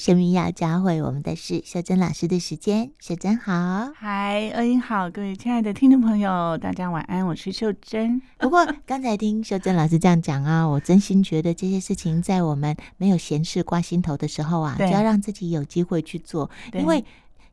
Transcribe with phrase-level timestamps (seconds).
[0.00, 8.18] 生命要教会我们的是秀珍老师的时间，秀珍好，嗨，恩英好，各位亲爱的听众朋友，大家晚安，我是秀珍。
[8.38, 17.04] 不过刚才听秀珍老师这样讲啊，我真心觉得这些事情在我们没有闲事挂心头的时候啊，就要让自己有机会去做，因为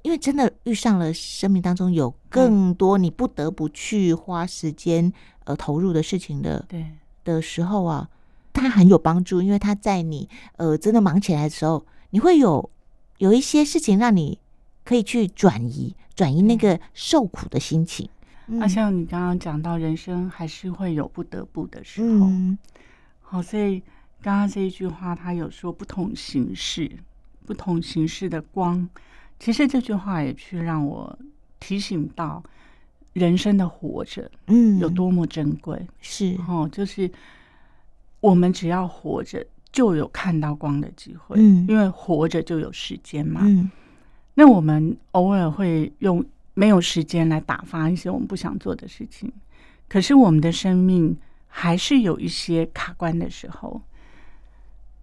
[0.03, 5.11] 因为真的遇上了生命当中有更多你不得不去花时间
[5.43, 6.85] 呃投入的事情的对。
[7.25, 8.07] 的时候啊，
[8.53, 11.85] 它很有帮助，因为它在你呃真的忙起来的时候。
[12.17, 12.67] 你会有
[13.19, 14.39] 有一些事情让你
[14.83, 18.09] 可以去转移转移那个受苦的心情。
[18.47, 22.25] 那、嗯啊、像你刚刚讲到，人生还是会有不得不的时候。
[22.25, 22.57] 嗯、
[23.21, 23.83] 好，所以
[24.19, 26.91] 刚刚这一句话，他有说不同形式、
[27.45, 28.89] 不同形式的光。
[29.39, 31.19] 其实这句话也去让我
[31.59, 32.41] 提醒到
[33.13, 35.79] 人生的活着，嗯，有多么珍贵。
[36.01, 37.11] 是哦，就是
[38.21, 39.45] 我们只要活着。
[39.77, 43.69] 就有看到光的机会，嗯，因为活着就有时间嘛，嗯，
[44.33, 46.25] 那我们偶尔会用
[46.55, 49.31] 没有时间来打发一些我们不想做的事情，
[49.87, 51.15] 可是我们的生命
[51.47, 53.79] 还是有一些卡关的时候。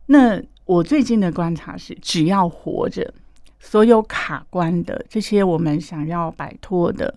[0.07, 3.15] 那我最近的观察是，只要活着，
[3.61, 7.15] 所有卡关的这些我们想要摆脱的，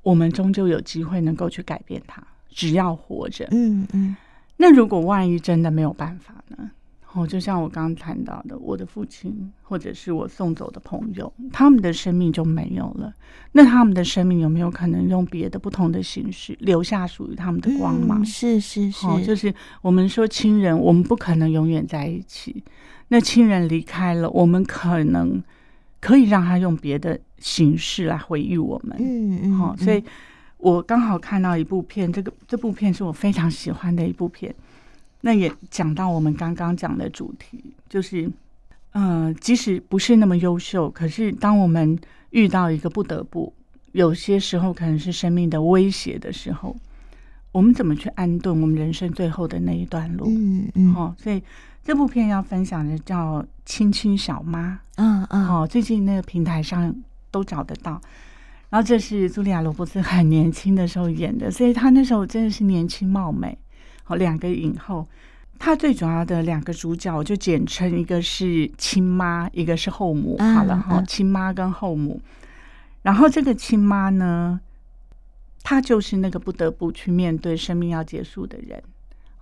[0.00, 2.26] 我们终究有机会能够去改变它。
[2.48, 4.16] 只要活着，嗯嗯。
[4.60, 6.70] 那如果万一真的没有办法呢？
[7.14, 13.12] 哦，就像我刚刚谈到的，我的父亲或者是我送走的朋友，他们的生命就没有了。
[13.52, 18.20] 那他们的生命有没有可能用别的不同的形式留下属于他们的光芒？
[18.20, 22.62] 嗯，是是是，哦，就是我们说亲人，我们不可能永远在一起。
[23.08, 25.42] 那亲人离开了，我们可能
[26.00, 28.96] 可以让他用别的形式来回忆我们。
[29.00, 30.04] 嗯嗯，好，所以。
[30.60, 34.54] 我刚好看到一部片，这个这部片是我非常喜欢的一部片。
[35.22, 38.30] 那也讲到我们刚刚讲的主题，就是，
[38.92, 41.98] 嗯、呃，即使不是那么优秀，可是当我们
[42.30, 43.52] 遇到一个不得不，
[43.92, 46.74] 有些时候可能是生命的威胁的时候，
[47.52, 50.26] 我们怎么去安顿我们人生最后的那一段路？
[50.28, 50.94] 嗯嗯。
[50.94, 51.42] 哦，所以
[51.84, 54.72] 这部片要分享的叫《亲亲小妈》。
[54.96, 55.48] 嗯嗯。
[55.48, 56.94] 哦，最近那个平台上
[57.30, 58.00] 都找得到。
[58.70, 63.58] 然后这是茱莉亚·罗伯茨很年轻的时候演的，所以她那时候真的是年轻貌美。
[64.04, 65.06] 好，两个影后，
[65.58, 70.38] 她最主要的两个主角，我就简称一个是亲妈，一个是后母。
[70.38, 72.20] 好了哈，亲妈跟后母。
[73.02, 74.60] 然后这个亲妈呢，
[75.64, 78.80] 她就是那个不得不去面对生命要结束的人。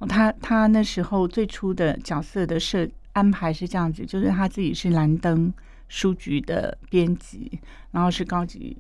[0.08, 5.52] 她她那时候最初的角色的设安排是这样子，就是她自己是兰登
[5.88, 7.58] 书局的编辑，
[7.90, 8.76] 然后是高级。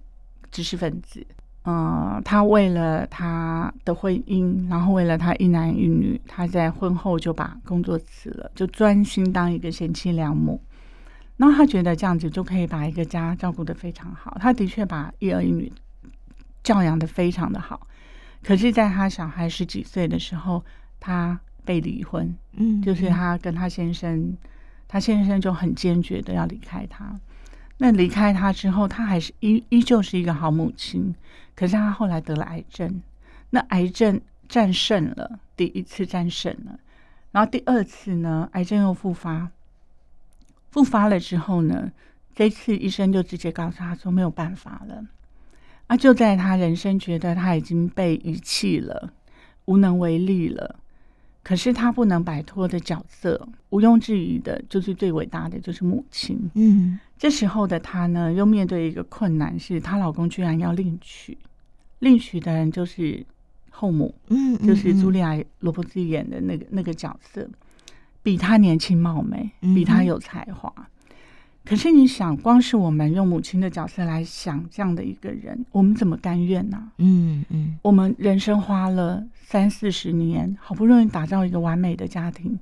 [0.50, 1.26] 知识分子，
[1.64, 10.60] 嗯，他为了他的婚姻，然后为了他一男一女，他在婚后就把工作辞了，就专心当一个贤妻良母。
[11.36, 14.36] 然后他觉得这样子就可以把一个家照顾得非常好。
[14.40, 15.72] 他的确把一儿一女
[16.64, 17.86] 教养得非常的好。
[18.42, 20.64] 可是，在他小孩十几岁的时候，
[20.98, 24.36] 他被离婚，嗯，就是他跟他先生，
[24.88, 27.14] 他先生就很坚决的要离开他。
[27.78, 31.14] 那离开他之后，他还是依依旧是一个好母亲。
[31.54, 33.00] 可是他后来得了癌症，
[33.50, 36.78] 那癌症战胜了，第一次战胜了，
[37.32, 39.50] 然后第二次呢，癌症又复发。
[40.70, 41.90] 复发了之后呢，
[42.34, 45.04] 这次医生就直接告诉他说没有办法了。
[45.86, 49.12] 啊，就在他人生觉得他已经被遗弃了，
[49.64, 50.76] 无能为力了。
[51.42, 56.38] 可是她不能摆脱的角色，毋庸置疑的，就是最伟大的，就是母亲。
[56.54, 61.36] 嗯，这时候的她呢，又面对一个困难，是她老公居然要另娶，
[62.00, 63.24] 另娶的人就是
[63.70, 67.48] 后母，嗯，就是茱莉亚·罗伯茨演的那个那个角色，
[68.22, 70.72] 比她年轻貌美，比她有才华。
[71.68, 76.82] 可是你想，光是我们用母亲的角色来想这样的一个人，我们怎么甘愿呢？
[76.96, 82.58] 嗯嗯，我们人生花了三四十年，好不容易打造一个完美的家庭，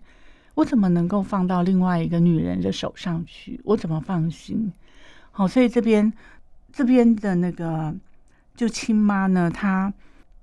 [0.54, 3.60] 我怎么能够放到另外一个女人的手上去？
[3.62, 4.72] 我怎么放心？
[5.30, 6.12] 好，所以这边
[6.72, 7.94] 这边的那个
[8.56, 9.92] 就亲妈呢，她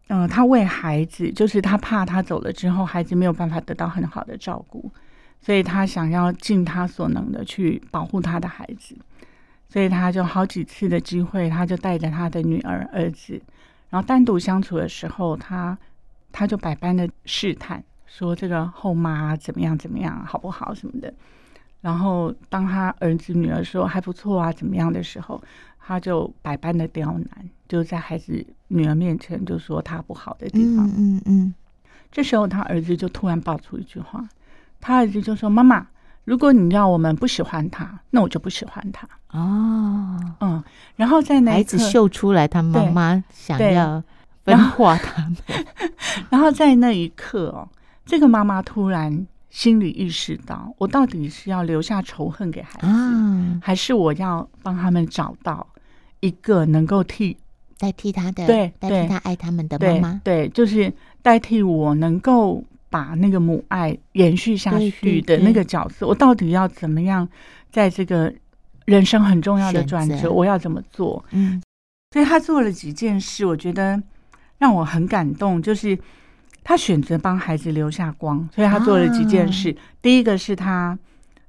[0.08, 4.90] 嗯、呃，她为孩子，就是她怕她走了之后，孩子没有办法得到很好的照顾。
[5.46, 8.96] 所以他想要尽他所能的去保护他的孩子，
[9.68, 13.42] 所以他就好几次的机会，他就带着他的女儿、儿子，
[13.90, 15.78] 然后单独相处的时候，他
[16.32, 21.14] 他就百般的试探，说这个后妈怎么样怎么样，好不好什么的。
[21.82, 25.44] 然后当他儿子、女儿说还不错啊，怎么样的时候，
[25.78, 30.90] 他就百般的刁难，就在孩子、女儿面前就说他不好的地方。
[30.98, 31.54] 嗯嗯。
[32.10, 34.26] 这时候他儿子就突然爆出一句话。
[34.84, 35.88] 他儿子就说：“妈妈，
[36.26, 39.08] 如果你要我们不喜欢他，那我就不喜欢他。
[39.32, 40.62] 哦，嗯，
[40.98, 44.04] 然后在那孩子秀出来，他妈妈想要
[44.44, 45.38] 分化他们，
[46.30, 47.70] 然后在那一刻哦，
[48.06, 55.66] 这个妈妈突然心里意识到，我到底是要留下仇恨给孩子，嗯、还是我要帮他们找到
[56.20, 57.38] 一个能够替
[57.80, 60.92] 代替他的，对，代替他爱他们的妈妈，对，对，就是
[61.22, 62.62] 代替我能够。
[62.94, 67.28] 把那个母爱延续下去的那个角色，我到底要怎么样，
[67.72, 68.32] 在这个
[68.86, 71.26] 人生很重要的转折，我要怎么做？
[71.32, 71.60] 嗯，
[72.12, 74.00] 所以他做了几件事，我觉得
[74.60, 75.60] 让我很感动。
[75.60, 75.98] 就是
[76.64, 79.76] 他选择帮孩子留下光，所以他做了几件事。
[80.00, 80.96] 第一个是他，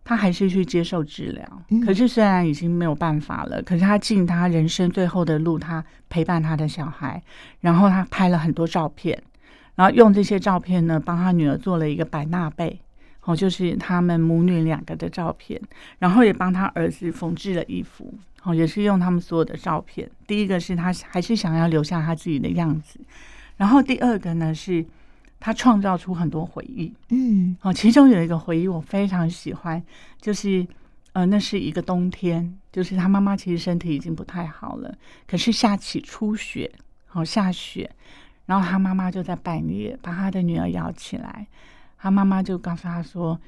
[0.03, 7.23] 他还是去接受治疗，可是虽然已经没有办法了，可是他尽他人生最后的路，他陪伴他的小孩，
[7.61, 9.23] 然后他拍了很多照片。
[9.77, 12.81] 然后用这些照片呢，帮他女儿做了一个百纳贝，
[13.23, 15.61] 哦，就是他们母女两个的照片。
[15.99, 18.13] 然后也帮他儿子缝制了衣服，
[18.43, 20.09] 哦，也是用他们所有的照片。
[20.27, 23.01] 第一个是他还是想要留下他自己的样子，
[23.57, 24.85] 然后第二个呢是，
[25.41, 29.83] 他创造出很多回忆，嗯，哦，其中有一个回忆我非常喜欢，
[30.21, 30.67] 就是
[31.15, 34.95] 呃，那是一个冬天，就是他妈妈其实身体已经不太好了，
[35.27, 36.71] 可是下起初雪，
[37.13, 37.91] 哦，下雪。
[38.47, 41.47] 然后他妈妈就在半夜把他的女儿摇起来，
[41.97, 43.41] 他妈妈就告诉他说：“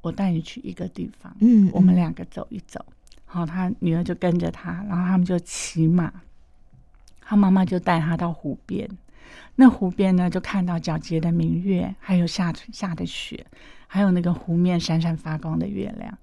[0.00, 2.84] 我带你去一个地方，嗯，我们两个走一走。”
[3.26, 6.12] 好，他女儿就跟着他，然后他们就骑马。
[7.20, 8.88] 他妈妈就带他到湖边，
[9.56, 13.44] 那湖边呢，就看到皎洁的明月，还有下下的雪，
[13.88, 16.16] 还有那个湖面闪闪发光的月亮。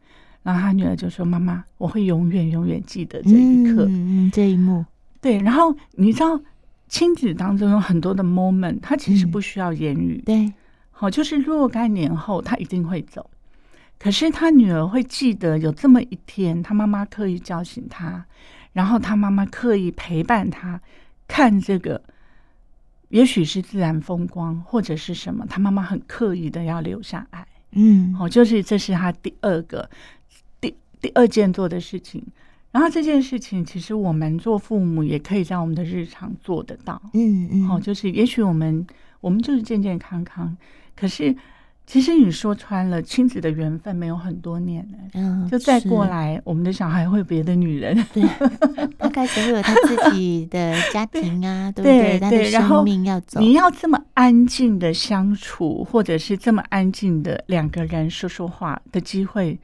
[0.44, 4.86] 然后他女儿就说：“妈妈，我会永远永远记得这一刻，嗯，这一幕。”
[5.20, 6.40] 对，然后你知道。
[6.94, 10.22] 亲子当中有很多的 moment，他其实不需要言语。
[10.22, 10.54] 嗯、对，
[10.92, 13.32] 好，就是若干年后他一定会走，
[13.98, 18.24] 可是他女儿会记得有这么一天，他妈妈刻意叫醒他，
[18.74, 20.80] 然后他妈妈刻意陪伴他
[21.28, 22.00] 看这个，
[23.10, 27.44] 也许是自然风光，或者是什么，他妈妈很刻意的要留下爱。
[27.72, 29.90] 嗯，好，就是这是他第二个
[30.62, 32.24] 第第二件做的事情。
[32.74, 37.00] 然后这件事情，其实我们做父母也可以在我们的日常做得到。
[37.14, 38.86] 嗯嗯，好，就是也许我们
[39.22, 40.58] 我们就是健健康康，
[40.96, 41.36] 可是
[41.86, 44.98] 其实你说穿了，亲子的缘分没有很多年了。
[45.14, 48.24] 嗯，就再过来，我们的小孩会有别的女人， 对，
[48.98, 52.20] 他开始会有他自己的家庭啊， 对不对？
[52.20, 59.60] 他的生命要走，你要这么安静的相处，或者是这么安静的两个人说说话的机会。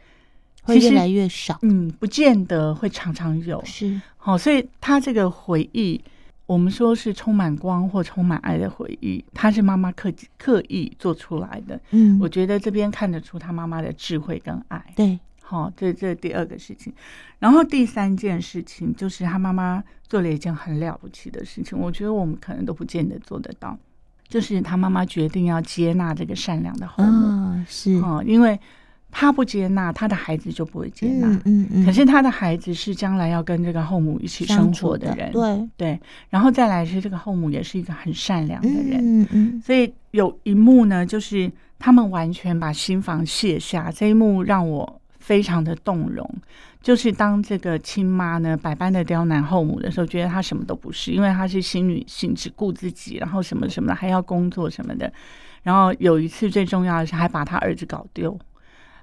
[0.69, 3.99] 会越来越少，嗯，不见得会常常有，是。
[4.17, 5.99] 好，所以他这个回忆，
[6.45, 16.93] 我们说是充满光或充满爱的回忆，他是妈妈刻刻意做出来的，嗯，我觉得这边看得出他妈妈的智慧跟爱，对，好，这这第二个事情，
[17.39, 23.77] 然后第三件事情就是他妈妈做了一件很了不起的事情，我觉得我们可能都不见得做得到，
[24.27, 27.93] 就是他妈妈决定要接纳这个善良的后母，哦，是。
[27.95, 28.59] 哦，因为。
[29.11, 31.27] 他不接纳他的孩子，就不会接纳。
[31.27, 31.85] 嗯嗯，嗯。
[31.85, 35.99] 可是他的孩子是将来要跟这个后母一起生活的人，的对对。
[36.29, 39.61] 然后再来是这个后母也是一个很善良的人，嗯嗯。
[39.65, 46.29] 所以有一幕呢，就是他们完全把心房卸下，这一幕让我非常的动容。
[46.81, 55.11] 就是当这个亲妈呢百般的刁难后母的时候，觉得她什么都不是，因为她是新女性，只顾自己，然后什么什么的还要工作什么的。
[55.61, 58.39] 然后有一次最重要的是，还把他儿子搞丢。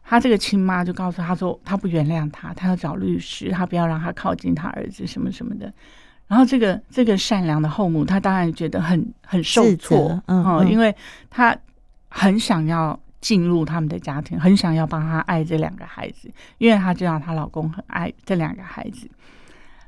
[0.08, 5.72] 他这个亲妈就告诉他说，他不原谅他，他要找律师，他不要让他靠近他儿子什么什么的。
[6.28, 10.94] 然后这个这个善良的后母，她当然觉得很很受挫，嗯，嗯，因为
[11.28, 11.56] 她
[12.08, 19.10] 很想要进入他们的家庭，很想要帮他爱这两个孩子，因为她知道她老公很爱这两个孩子。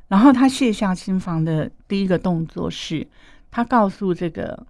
[0.08, 3.06] 然后她卸下心房的第一个动作是，
[3.52, 4.66] 她告诉这个。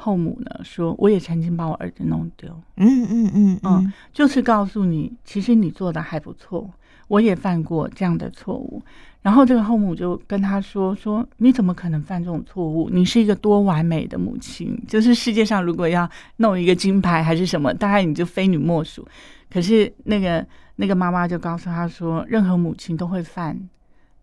[0.00, 2.48] 后母呢说：“我也曾经把我儿子弄丢。
[2.76, 6.70] 嗯”嗯嗯嗯嗯，就是告诉你，其实你做的还不错，
[7.08, 8.80] 我也犯过这样的错误。
[9.22, 12.88] 然后这个后母就跟他说：“说你怎么可能犯这种错误？
[12.90, 19.04] 你是一个多完美的母亲，就是世界上如果要弄一个金牌还是什么，大概你就非你莫属。
[19.50, 23.58] 可是那个那个妈妈就告诉他说，任何母亲都会犯。”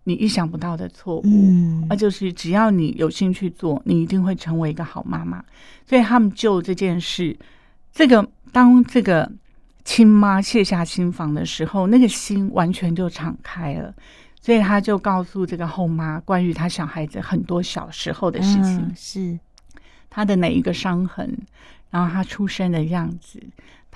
[0.06, 5.44] 你意想不到的错误，嗯，而就是只要你有心去做，你一定会成为一个好妈妈。
[5.86, 7.38] 所以他们就这件事，
[7.92, 9.30] 这个当这个
[9.84, 13.94] 亲妈卸下心房的时候，那个心完全就敞开了。
[14.40, 19.40] 所以他就告诉这个后妈关于他小孩子很多小时候的事情，是
[20.08, 21.36] 他的哪一个伤痕，
[21.90, 23.42] 然后他出生的样子。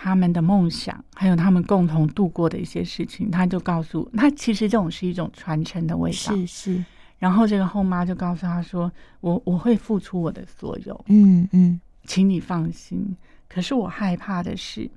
[0.01, 6.15] 他们的梦想，还有他们共同度过的一些事情，他就告诉他，其实这种是一种传承的味道。
[6.15, 6.85] 是是。
[7.17, 8.89] 然后这个后妈就告诉他说
[9.19, 13.13] ：“我我会付出我的所有，嗯嗯，请你放心。
[13.49, 14.89] 可是我害怕的是，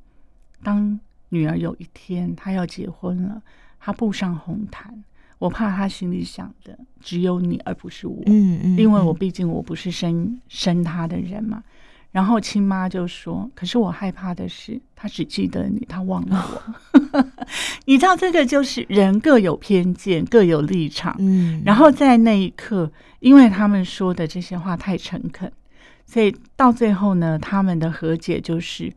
[0.63, 0.97] 当
[1.31, 3.43] 女儿有一天她要结婚了，
[3.81, 5.03] 她步上红毯，
[5.41, 8.23] 我怕她心里想的只有你，而不是我。
[8.27, 11.61] 嗯嗯，因为我毕竟我不是生生她的人嘛。”
[12.13, 16.47] 然后亲妈就说：“可是我害怕的是，他只记得你，他忘了
[16.93, 17.25] 我。
[17.87, 21.17] 你知道，这个就是人各有偏见，各有立场。
[21.19, 25.51] 嗯，然后在那一刻，因为他们说的这些话太诚恳，
[26.05, 28.93] 所以到最后呢，他们的和解就是：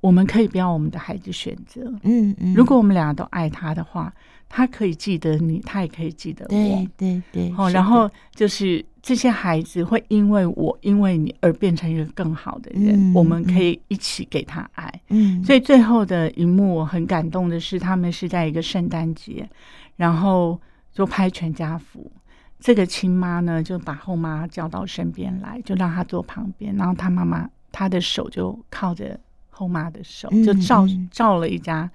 [0.00, 1.80] 我们可以不要我们的孩子选择。
[2.02, 4.12] 嗯嗯，如果我们俩都爱他的话。”
[4.48, 6.48] 他可以记得你，他也可以记得我。
[6.48, 7.54] 对对对。
[7.56, 12.94] 哦，然后就是这些孩子会因为我，因为你而变成一个更好的人。
[12.94, 15.00] 嗯、我们可以一起给他爱。
[15.08, 15.44] 嗯。
[15.44, 19.48] 所以最后的一幕我很感动的是，他们是在一个圣诞节，
[19.96, 20.58] 然后
[20.92, 22.10] 就拍全家福。
[22.58, 31.88] 这个亲妈呢，就把后妈叫到身边来，就让她坐旁边，然后她妈妈她的手就靠着后妈的手，就照照了一家。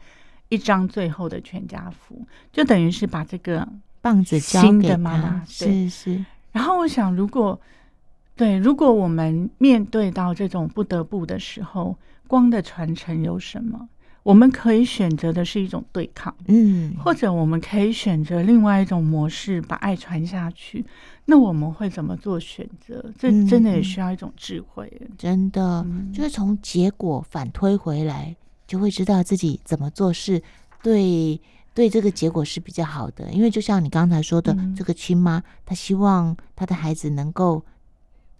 [0.53, 3.67] 一张最后的全家福，就等于是把这个
[4.01, 5.43] 棒子交给妈妈。
[5.47, 6.23] 是是。
[6.51, 7.59] 然后我想，如果
[8.35, 13.89] 对，如果我们面对到这种不得不的时候，光的传承有什么？
[14.21, 20.85] 我们可以选择的是一种对抗，嗯，或者我们可以选择另外一种模式，把爱传下去。
[21.25, 23.03] 那我们会怎么做选择？
[23.19, 24.89] 这真的也需要一种智慧。
[25.17, 28.35] 真的，就是从结果反推回来。
[28.73, 30.41] 就会知道自己怎么做事
[30.81, 31.39] 对，
[31.75, 33.31] 对这个结果是比较好的。
[33.31, 37.63] 因为就像你刚才说的，嗯、这个亲妈她希望她的孩子能够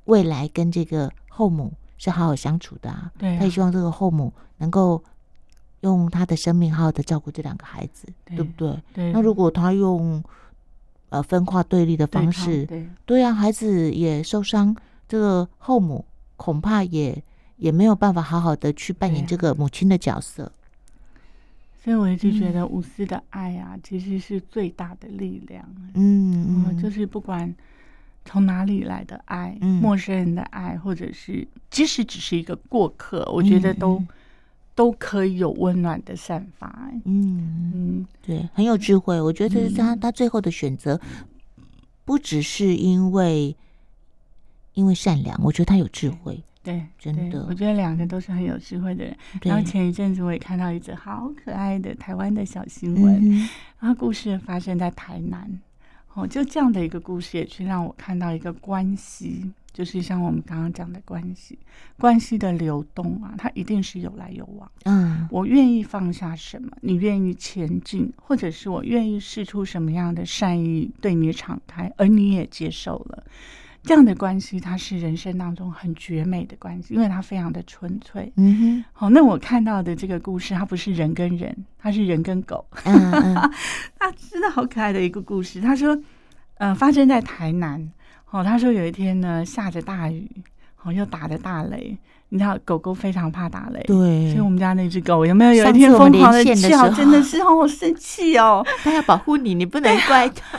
[0.06, 3.12] 未来跟这个后母是好好相处的啊。
[3.16, 5.04] 对啊，她也希望这个后母能够
[5.82, 8.82] 用她的生命好好的照顾这两个孩子，对，对不对？
[8.92, 9.12] 对。
[9.12, 10.24] 那如果他用
[11.10, 14.76] 呃分化对立的方式，对，对啊，孩子也受伤，
[15.08, 16.04] 这个后母
[16.38, 17.24] 恐怕也。
[17.64, 20.52] 也没有办法好好的去扮演这个母亲的角色，
[21.82, 25.64] 所以我一直觉得无私的爱啊，其实是最大的力量。
[25.94, 27.56] 嗯嗯，就是不管
[28.26, 34.08] 从哪里来的爱，嗯、陌生人的爱，或者是即使只是一个过客，我觉得都、嗯、
[34.76, 36.92] 都可以有温暖的散发。
[37.06, 39.22] 嗯嗯，对，很有智慧。
[39.22, 41.00] 我觉得这是他他最后的选择，
[42.04, 43.56] 不只是因为
[44.74, 46.44] 因为善良，我觉得他有智慧。
[46.64, 49.18] 对，真的，我觉得两个都是很有智慧的人。
[49.42, 55.60] 然后前一阵子我也看到一则好可爱的台湾的小新闻，嗯、然后故事发生在台南。
[56.14, 61.58] 哦，就这样的一个故事，也去让我看到一个关系，就是像我们刚刚讲的关系，
[61.98, 64.72] 关系的流动啊，它一定是有来有往。
[64.86, 73.24] 嗯，我愿意放下什么，你愿意前进，或者是我愿意试出什么样的善意对你敞开，而你也接受了。
[73.84, 78.32] 这样的关系，它是人生当中很绝美的关系，因为它非常的纯粹。
[78.38, 82.66] 嗯哼，好，那我看到的这个故事，它不是人跟人，它是人跟狗。
[82.86, 83.36] 嗯嗯，
[84.00, 85.60] 它真的好可爱的一个故事。
[85.60, 85.98] 他说，
[86.56, 87.92] 呃，发生在台南。
[88.32, 90.28] 哦，他说有一天呢，下着大雨，
[90.82, 91.96] 哦，又打着大雷。
[92.30, 94.32] 你知道，狗狗非常怕打雷，对。
[94.32, 96.90] 所以我们家那只狗有没有有一天疯狂的叫？
[96.90, 98.66] 真的是好生气哦。
[98.82, 100.58] 它要保护你，你不能怪它。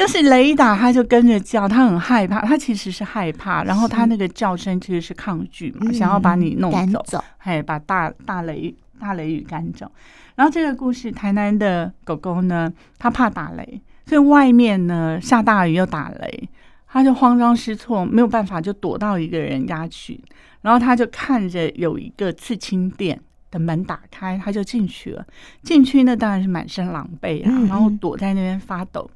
[0.00, 0.06] 啊。
[0.06, 9.90] 就是雷一打，他就跟着叫，他很害怕，他其实是害怕，然后他那个叫声其实是抗拒嘛，想要把你弄走，走，嘿，把大大雷大雷雨赶走。
[10.36, 16.48] 然后这个故事，台南的狗狗呢，它怕打雷，所以外面呢下大雨又打雷，
[16.88, 20.18] 他就慌张失措，没有办法就躲到一个人家去，
[20.62, 25.26] 然后他就看着有一个刺青店的门打开，他就进去了，
[25.62, 29.10] 进去那当然是满身狼狈啊，然后躲在那边发抖。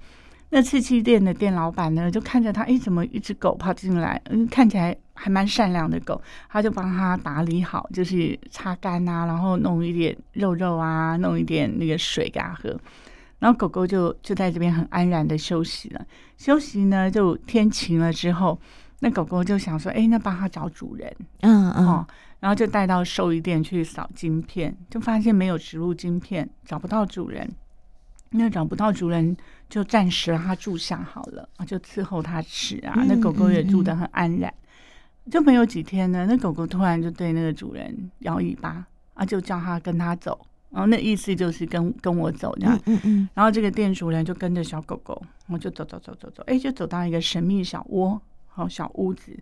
[0.51, 4.21] 那刺青店的店老板呢，就看着他，哎，怎么一只狗跑进来？
[4.27, 12.79] 嗯，看起来还蛮善良的狗，他就帮他打理好，就是擦干啊，然后弄一点肉肉啊，弄一点那个水给他喝，
[13.41, 16.07] 然后狗狗就就在这边很安然的休息了。
[16.37, 18.57] 休息呢，就天晴了之后，
[19.01, 22.07] 那狗狗就想说，哎，那帮他找主人，嗯嗯，哦，
[22.39, 27.51] 然后就带到兽医店去扫晶片，就发现没有植入晶片，找不到主人。
[28.37, 29.37] 那找不到主人，
[29.69, 33.05] 就暂时让他住下好了啊，就伺候他吃啊。
[33.07, 34.53] 那狗狗也住得很安然，
[35.31, 40.39] 就没有几天呢，那狗狗突然就对那个主人摇尾巴啊，就叫他跟他走，
[40.71, 42.79] 然后那意思就是跟跟我走这样。
[42.87, 43.29] 嗯嗯。
[43.35, 49.33] 然后这个店主人就跟着小狗狗，我就走走走走走，哎，就走到一个神秘小窝，好小屋子，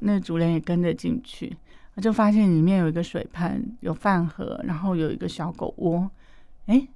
[0.00, 1.56] 那主人也跟着进去。
[2.02, 6.10] 就发现里面有一个水盆，有饭盒，然后有一个小狗窝。
[6.66, 6.88] 哎，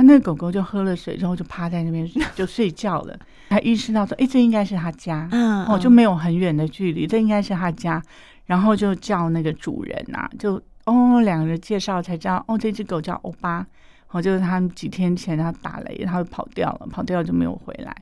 [0.00, 3.14] 啊，那个狗狗就喝了水之后就趴在那边 就睡觉了。
[3.50, 8.02] 他意识到说，哎，这应该是他家，嗯，哦，就没有很远的距离，这应该是他家。
[8.46, 13.64] 然后就叫那个主人呐、啊，就哦，两个人介绍才知道，哦，这只狗叫欧巴，
[14.10, 17.94] 哦，就是他们几天前他打雷，他就跑掉了，跑掉就没有回来。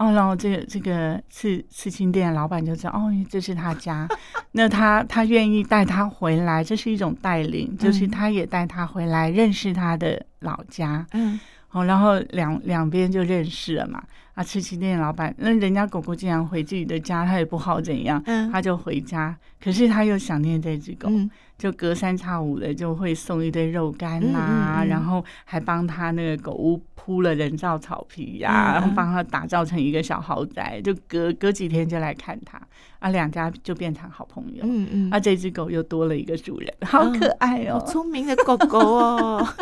[0.00, 4.08] 哦，然后这个这个刺刺青店的老板就知道，哦，这是他家，
[4.52, 11.38] 那他他愿意带他回来，这是一种带领，就是他也带他回来认识他的老家，嗯，
[11.72, 14.02] 哦，然后两两边就认识了嘛。
[14.34, 21.08] 啊，吃鸡店的老板，那人家狗狗竟然回自己的家，他也不好怎样，嗯，他就回家，可是他又想念这只狗。
[21.10, 21.28] 嗯
[21.60, 30.80] 就隔三差五的就会送一堆肉干啦、啊，嗯嗯嗯，然后还帮他那个狗屋铺了人造草皮呀、然后帮他打造成一个小豪宅。
[30.82, 32.58] 就隔隔几天就来看他，
[32.98, 34.64] 啊，两家就变成好朋友。
[34.66, 39.46] 嗯嗯，啊，这只狗又多了一个主人，好可爱哦，聪明的狗狗哦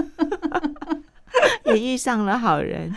[1.64, 2.92] 也遇上了好人。